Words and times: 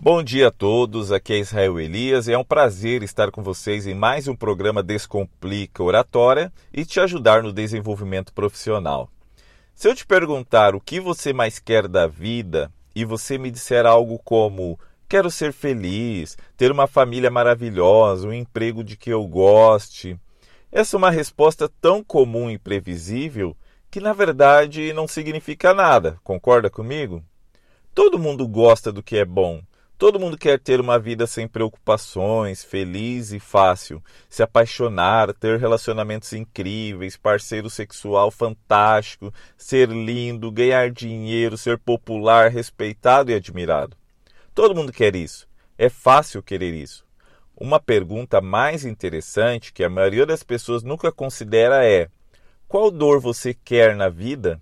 Bom 0.00 0.22
dia 0.22 0.46
a 0.46 0.50
todos, 0.52 1.10
aqui 1.10 1.32
é 1.32 1.38
Israel 1.40 1.80
Elias 1.80 2.28
e 2.28 2.32
é 2.32 2.38
um 2.38 2.44
prazer 2.44 3.02
estar 3.02 3.32
com 3.32 3.42
vocês 3.42 3.84
em 3.84 3.94
mais 3.94 4.28
um 4.28 4.36
programa 4.36 4.80
Descomplica 4.80 5.82
Oratória 5.82 6.52
e 6.72 6.84
te 6.84 7.00
ajudar 7.00 7.42
no 7.42 7.52
desenvolvimento 7.52 8.32
profissional. 8.32 9.10
Se 9.74 9.88
eu 9.88 9.96
te 9.96 10.06
perguntar 10.06 10.76
o 10.76 10.80
que 10.80 11.00
você 11.00 11.32
mais 11.32 11.58
quer 11.58 11.88
da 11.88 12.06
vida 12.06 12.70
e 12.94 13.04
você 13.04 13.36
me 13.36 13.50
disser 13.50 13.86
algo 13.86 14.20
como 14.20 14.78
quero 15.08 15.32
ser 15.32 15.52
feliz, 15.52 16.38
ter 16.56 16.70
uma 16.70 16.86
família 16.86 17.28
maravilhosa, 17.28 18.28
um 18.28 18.32
emprego 18.32 18.84
de 18.84 18.96
que 18.96 19.10
eu 19.10 19.26
goste, 19.26 20.16
essa 20.70 20.94
é 20.94 20.98
uma 20.98 21.10
resposta 21.10 21.68
tão 21.80 22.04
comum 22.04 22.48
e 22.48 22.56
previsível 22.56 23.56
que 23.90 23.98
na 23.98 24.12
verdade 24.12 24.92
não 24.92 25.08
significa 25.08 25.74
nada, 25.74 26.20
concorda 26.22 26.70
comigo? 26.70 27.20
Todo 27.92 28.16
mundo 28.16 28.46
gosta 28.46 28.92
do 28.92 29.02
que 29.02 29.16
é 29.16 29.24
bom 29.24 29.60
Todo 29.98 30.20
mundo 30.20 30.38
quer 30.38 30.60
ter 30.60 30.80
uma 30.80 30.96
vida 30.96 31.26
sem 31.26 31.48
preocupações, 31.48 32.62
feliz 32.62 33.32
e 33.32 33.40
fácil, 33.40 34.00
se 34.30 34.44
apaixonar, 34.44 35.34
ter 35.34 35.58
relacionamentos 35.58 36.32
incríveis, 36.32 37.16
parceiro 37.16 37.68
sexual 37.68 38.30
fantástico, 38.30 39.34
ser 39.56 39.88
lindo, 39.88 40.52
ganhar 40.52 40.92
dinheiro, 40.92 41.58
ser 41.58 41.78
popular, 41.78 42.48
respeitado 42.48 43.32
e 43.32 43.34
admirado. 43.34 43.96
Todo 44.54 44.72
mundo 44.72 44.92
quer 44.92 45.16
isso. 45.16 45.48
É 45.76 45.88
fácil 45.88 46.44
querer 46.44 46.74
isso. 46.74 47.04
Uma 47.56 47.80
pergunta 47.80 48.40
mais 48.40 48.84
interessante 48.84 49.72
que 49.72 49.82
a 49.82 49.90
maioria 49.90 50.24
das 50.24 50.44
pessoas 50.44 50.84
nunca 50.84 51.10
considera 51.10 51.84
é: 51.84 52.08
qual 52.68 52.88
dor 52.92 53.18
você 53.18 53.52
quer 53.52 53.96
na 53.96 54.08
vida? 54.08 54.60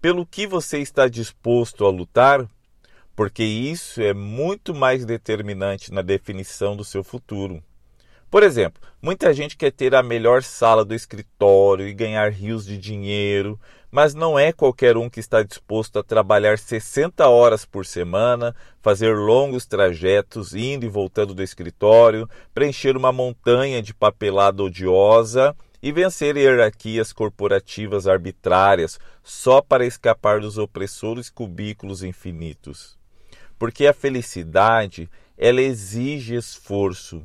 Pelo 0.00 0.24
que 0.24 0.46
você 0.46 0.78
está 0.78 1.08
disposto 1.08 1.84
a 1.84 1.90
lutar? 1.90 2.48
Porque 3.16 3.44
isso 3.44 4.02
é 4.02 4.12
muito 4.12 4.74
mais 4.74 5.04
determinante 5.04 5.92
na 5.92 6.02
definição 6.02 6.76
do 6.76 6.84
seu 6.84 7.04
futuro. 7.04 7.62
Por 8.34 8.42
exemplo, 8.42 8.82
muita 9.00 9.32
gente 9.32 9.56
quer 9.56 9.70
ter 9.70 9.94
a 9.94 10.02
melhor 10.02 10.42
sala 10.42 10.84
do 10.84 10.92
escritório 10.92 11.86
e 11.86 11.94
ganhar 11.94 12.32
rios 12.32 12.66
de 12.66 12.76
dinheiro, 12.76 13.60
mas 13.92 14.12
não 14.12 14.36
é 14.36 14.52
qualquer 14.52 14.96
um 14.96 15.08
que 15.08 15.20
está 15.20 15.44
disposto 15.44 16.00
a 16.00 16.02
trabalhar 16.02 16.58
60 16.58 17.28
horas 17.28 17.64
por 17.64 17.86
semana, 17.86 18.52
fazer 18.82 19.16
longos 19.16 19.66
trajetos 19.66 20.52
indo 20.52 20.84
e 20.84 20.88
voltando 20.88 21.32
do 21.32 21.44
escritório, 21.44 22.28
preencher 22.52 22.96
uma 22.96 23.12
montanha 23.12 23.80
de 23.80 23.94
papelada 23.94 24.64
odiosa 24.64 25.54
e 25.80 25.92
vencer 25.92 26.36
hierarquias 26.36 27.12
corporativas 27.12 28.08
arbitrárias 28.08 28.98
só 29.22 29.62
para 29.62 29.86
escapar 29.86 30.40
dos 30.40 30.58
opressores 30.58 31.30
cubículos 31.30 32.02
infinitos 32.02 32.98
porque 33.58 33.86
a 33.86 33.92
felicidade 33.92 35.08
ela 35.36 35.60
exige 35.60 36.34
esforço. 36.34 37.22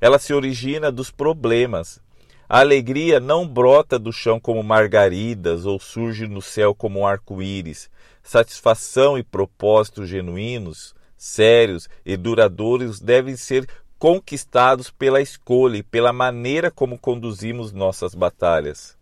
Ela 0.00 0.18
se 0.18 0.32
origina 0.32 0.92
dos 0.92 1.10
problemas. 1.10 2.00
A 2.48 2.60
alegria 2.60 3.20
não 3.20 3.46
brota 3.46 3.98
do 3.98 4.12
chão 4.12 4.40
como 4.40 4.62
margaridas 4.62 5.66
ou 5.66 5.78
surge 5.78 6.26
no 6.26 6.40
céu 6.40 6.74
como 6.74 7.00
um 7.00 7.06
arco-íris. 7.06 7.90
Satisfação 8.22 9.18
e 9.18 9.22
propósitos 9.22 10.08
genuínos, 10.08 10.94
sérios 11.16 11.88
e 12.06 12.16
duradouros 12.16 13.00
devem 13.00 13.36
ser 13.36 13.68
conquistados 13.98 14.90
pela 14.90 15.20
escolha 15.20 15.78
e 15.78 15.82
pela 15.82 16.12
maneira 16.12 16.70
como 16.70 16.98
conduzimos 16.98 17.72
nossas 17.72 18.14
batalhas. 18.14 18.96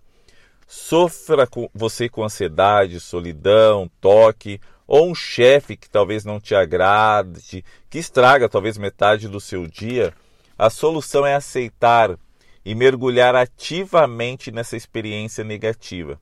Sofra 0.66 1.46
você 1.72 2.08
com 2.08 2.24
ansiedade, 2.24 2.98
solidão, 2.98 3.88
toque 4.00 4.60
ou 4.86 5.10
um 5.10 5.14
chefe 5.14 5.76
que 5.76 5.90
talvez 5.90 6.24
não 6.24 6.38
te 6.38 6.54
agrade, 6.54 7.64
que 7.90 7.98
estraga 7.98 8.48
talvez 8.48 8.78
metade 8.78 9.28
do 9.28 9.40
seu 9.40 9.66
dia, 9.66 10.14
a 10.56 10.70
solução 10.70 11.26
é 11.26 11.34
aceitar 11.34 12.16
e 12.64 12.74
mergulhar 12.74 13.34
ativamente 13.34 14.50
nessa 14.50 14.76
experiência 14.76 15.44
negativa. 15.44 16.20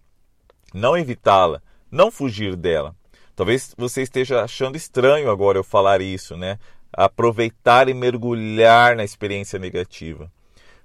Não 0.72 0.96
evitá-la, 0.96 1.62
não 1.90 2.10
fugir 2.10 2.56
dela. 2.56 2.94
Talvez 3.36 3.74
você 3.76 4.02
esteja 4.02 4.42
achando 4.42 4.76
estranho 4.76 5.30
agora 5.30 5.58
eu 5.58 5.64
falar 5.64 6.00
isso, 6.00 6.36
né? 6.36 6.58
Aproveitar 6.92 7.88
e 7.88 7.94
mergulhar 7.94 8.96
na 8.96 9.04
experiência 9.04 9.58
negativa. 9.58 10.30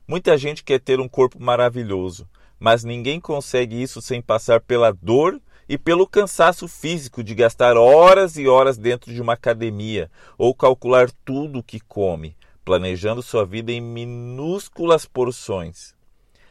Muita 0.07 0.38
gente 0.38 0.63
quer 0.63 0.79
ter 0.79 1.00
um 1.00 1.07
corpo 1.07 1.41
maravilhoso, 1.41 2.28
mas 2.59 2.84
ninguém 2.84 3.19
consegue 3.19 3.81
isso 3.81 4.01
sem 4.01 4.22
passar 4.22 4.59
pela 4.62 4.91
dor 4.91 5.39
e 5.69 5.78
pelo 5.78 6.07
cansaço 6.07 6.68
físico 6.68 7.24
de 7.24 7.35
gastar 7.35 7.78
horas 7.78 8.38
e 8.38 8.47
horas 8.47 8.75
dentro 8.75 9.13
de 9.13 9.22
uma 9.22 9.34
academia 9.34 10.09
ou 10.35 10.56
calcular 10.56 11.12
tudo 11.24 11.59
o 11.59 11.63
que 11.63 11.80
come, 11.80 12.35
planejando 12.66 13.22
sua 13.22 13.46
vida 13.46 13.72
em 13.72 13.80
minúsculas 13.80 15.06
porções. 15.06 15.94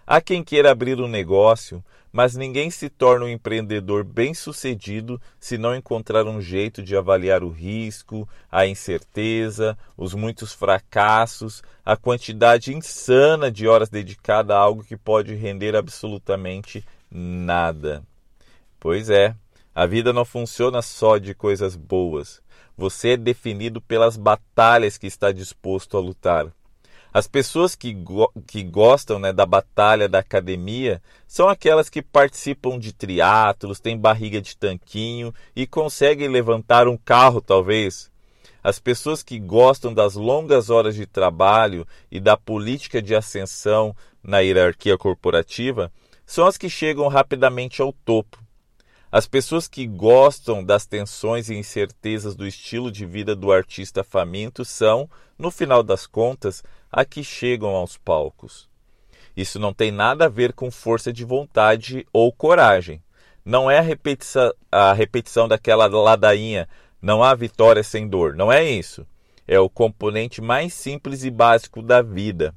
Há 0.07 0.21
quem 0.21 0.45
queira 0.45 0.71
abrir 0.71 1.01
um 1.01 1.09
negócio, 1.09 1.85
mas 2.13 2.37
ninguém 2.37 2.71
se 2.71 2.89
torna 2.89 3.27
um 3.27 3.29
empreendedor 3.29 4.05
bem-sucedido 4.05 5.21
se 5.39 5.59
não 5.59 5.75
encontrar 5.75 6.25
um 6.25 6.41
jeito 6.41 6.81
de 6.81 6.97
avaliar 6.97 7.43
o 7.43 7.51
risco, 7.51 8.27
a 8.51 8.67
incerteza, 8.67 9.77
os 9.97 10.15
muitos 10.15 10.53
fracassos, 10.53 11.63
a 11.85 11.97
quantidade 11.97 12.73
insana 12.73 13.51
de 13.51 13.67
horas 13.67 13.91
dedicada 13.91 14.55
a 14.55 14.59
algo 14.59 14.85
que 14.85 14.97
pode 14.97 15.35
render 15.35 15.75
absolutamente 15.77 16.83
nada. 17.11 18.03
Pois 18.81 19.11
é, 19.11 19.35
a 19.75 19.87
vida 19.87 20.13
não 20.13 20.25
funciona 20.25 20.83
só 20.83 21.19
de 21.19 21.35
coisas 21.35 21.77
boas. 21.77 22.41
Você 22.77 23.11
é 23.11 23.17
definido 23.17 23.81
pelas 23.81 24.17
batalhas 24.17 24.97
que 24.97 25.07
está 25.07 25.33
disposto 25.33 25.97
a 25.97 26.01
lutar. 26.01 26.53
As 27.13 27.27
pessoas 27.27 27.75
que, 27.75 27.93
go 27.93 28.31
que 28.47 28.63
gostam 28.63 29.19
né, 29.19 29.33
da 29.33 29.47
batalha 29.47 30.09
da 30.09 30.19
academia 30.19 31.03
são 31.27 31.49
aquelas 31.49 31.89
que 31.89 32.03
participam 32.03 32.79
de 32.79 32.93
triatlos, 32.93 33.81
têm 33.81 33.99
barriga 33.99 34.41
de 34.41 34.57
tanquinho 34.57 35.35
e 35.57 35.67
conseguem 35.67 36.29
levantar 36.29 36.87
um 36.87 36.97
carro, 36.97 37.41
talvez. 37.41 38.11
As 38.63 38.79
pessoas 38.79 39.23
que 39.23 39.39
gostam 39.39 39.95
das 39.95 40.15
longas 40.15 40.71
horas 40.71 40.95
de 40.95 41.07
trabalho 41.07 41.87
e 42.11 42.21
da 42.21 42.37
política 42.37 43.01
de 43.01 43.15
ascensão 43.15 43.97
na 44.23 44.41
hierarquia 44.41 44.99
corporativa 44.99 45.91
são 46.27 46.47
as 46.47 46.59
que 46.59 46.69
chegam 46.69 47.09
rapidamente 47.09 47.81
ao 47.81 47.93
topo. 47.93 48.39
As 49.11 49.27
pessoas 49.27 49.67
que 49.67 49.87
gostam 49.87 50.63
das 50.63 50.85
tensões 50.85 51.49
e 51.49 51.55
incertezas 51.55 52.37
do 52.37 52.47
estilo 52.47 52.91
de 52.93 53.07
vida 53.07 53.35
do 53.35 53.51
artista 53.51 54.05
faminto 54.05 54.65
são, 54.65 55.09
no 55.39 55.51
final 55.51 55.83
das 55.83 56.07
contas, 56.07 56.63
a 56.93 57.05
que 57.07 57.25
chegam 57.25 57.71
aos 57.71 57.97
palcos. 57.97 58.69
Isso 59.35 59.59
não 59.59 59.73
tem 59.73 59.91
nada 59.91 60.27
a 60.27 60.29
ver 60.29 60.53
com 60.53 60.71
força 60.71 61.11
de 61.11 61.25
vontade 61.25 62.07
ou 62.13 62.31
coragem. 62.31 63.03
Não 63.45 63.71
é 63.71 63.79
a 63.79 63.83
repetição, 63.83 64.53
a 64.71 64.93
repetição 64.93 65.49
daquela 65.49 65.87
ladainha, 65.87 66.69
não 67.01 67.23
há 67.23 67.35
vitória 67.35 67.83
sem 67.83 68.07
dor. 68.07 68.35
Não 68.35 68.53
é 68.53 68.63
isso. 68.63 69.07
É 69.47 69.59
o 69.59 69.71
componente 69.71 70.43
mais 70.43 70.75
simples 70.75 71.25
e 71.25 71.31
básico 71.31 71.81
da 71.81 72.03
vida. 72.03 72.55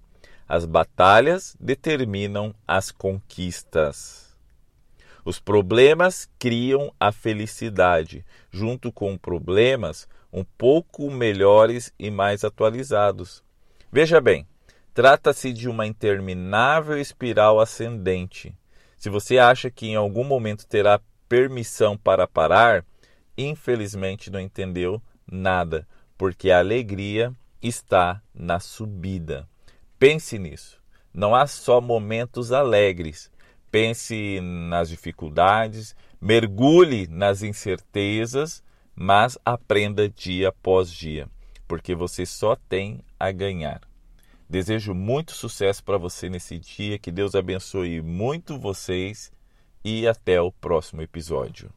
As 0.50 0.66
batalhas 0.66 1.56
determinam 1.60 2.54
as 2.68 2.92
conquistas. 2.92 4.31
Os 5.24 5.40
problemas 5.40 6.30
criam 6.40 6.94
a 7.00 7.12
felicidade, 7.12 8.26
junto 8.52 8.92
com 8.92 9.18
problemas 9.18 10.08
um 10.34 10.44
pouco 10.44 11.12
melhores 11.12 11.94
e 12.00 12.10
mais 12.10 12.44
atualizados. 12.44 13.44
Veja 13.92 14.22
bem, 14.22 14.48
trata-se 14.94 15.52
de 15.52 15.68
uma 15.68 15.86
interminável 15.86 16.98
espiral 16.98 17.60
ascendente. 17.60 18.56
Se 18.98 19.10
você 19.10 19.38
acha 19.38 19.70
que 19.70 19.88
em 19.88 19.96
algum 19.96 20.24
momento 20.24 20.66
terá 20.66 21.00
permissão 21.28 21.98
para 21.98 22.28
parar, 22.28 22.86
infelizmente 23.38 24.32
não 24.32 24.40
entendeu 24.40 25.02
nada, 25.30 25.88
porque 26.18 26.52
a 26.52 26.60
alegria 26.60 27.34
está 27.62 28.22
na 28.34 28.60
subida. 28.60 29.48
Pense 30.00 30.40
nisso. 30.40 30.82
Não 31.14 31.36
há 31.36 31.46
só 31.46 31.82
momentos 31.82 32.52
alegres, 32.52 33.30
pense 33.72 34.40
nas 34.42 34.90
dificuldades, 34.90 35.96
mergulhe 36.20 37.08
nas 37.08 37.42
incertezas, 37.42 38.62
mas 38.94 39.38
aprenda 39.46 40.10
dia 40.10 40.50
após 40.50 40.92
dia, 40.92 41.28
porque 41.68 41.96
você 41.96 42.26
só 42.26 42.56
tem 42.56 43.00
a 43.20 43.32
ganhar. 43.32 43.82
Desejo 44.50 44.94
muito 44.94 45.32
sucesso 45.32 45.82
para 45.84 45.98
você 45.98 46.30
nesse 46.30 46.60
dia, 46.60 47.00
que 47.00 47.10
Deus 47.10 47.34
abençoe 47.34 48.02
muito 48.02 48.60
vocês 48.60 49.32
e 49.84 50.06
até 50.06 50.42
o 50.42 50.52
próximo 50.52 51.02
episódio. 51.02 51.72